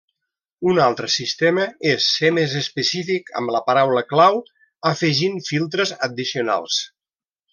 Un 0.69 0.77
altre 0.85 1.09
sistema 1.15 1.65
és 1.89 2.07
ser 2.13 2.31
més 2.37 2.55
específic 2.61 3.29
amb 3.41 3.53
la 3.57 3.61
paraula 3.69 4.03
clau 4.15 4.41
afegint 4.93 5.39
filtres 5.51 5.97
addicionals. 6.09 6.83